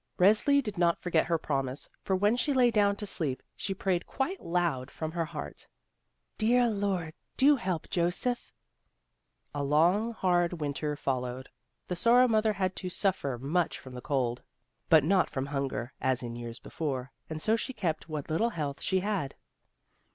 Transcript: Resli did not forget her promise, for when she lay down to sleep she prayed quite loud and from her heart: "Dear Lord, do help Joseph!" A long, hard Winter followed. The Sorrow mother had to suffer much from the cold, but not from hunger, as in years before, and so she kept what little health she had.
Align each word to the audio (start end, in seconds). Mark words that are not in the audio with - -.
Resli 0.17 0.63
did 0.63 0.79
not 0.79 0.97
forget 0.99 1.27
her 1.27 1.37
promise, 1.37 1.87
for 2.01 2.15
when 2.15 2.35
she 2.35 2.53
lay 2.53 2.71
down 2.71 2.95
to 2.95 3.05
sleep 3.05 3.43
she 3.55 3.75
prayed 3.75 4.07
quite 4.07 4.41
loud 4.43 4.87
and 4.89 4.91
from 4.91 5.11
her 5.11 5.25
heart: 5.25 5.67
"Dear 6.39 6.67
Lord, 6.69 7.13
do 7.37 7.55
help 7.55 7.87
Joseph!" 7.87 8.51
A 9.53 9.63
long, 9.63 10.13
hard 10.13 10.53
Winter 10.53 10.95
followed. 10.95 11.49
The 11.87 11.95
Sorrow 11.95 12.27
mother 12.27 12.53
had 12.53 12.75
to 12.77 12.89
suffer 12.89 13.37
much 13.37 13.77
from 13.77 13.93
the 13.93 14.01
cold, 14.01 14.41
but 14.89 15.03
not 15.03 15.29
from 15.29 15.45
hunger, 15.45 15.93
as 16.01 16.23
in 16.23 16.35
years 16.35 16.57
before, 16.57 17.11
and 17.29 17.39
so 17.39 17.55
she 17.55 17.71
kept 17.71 18.09
what 18.09 18.27
little 18.27 18.49
health 18.49 18.81
she 18.81 19.01
had. 19.01 19.35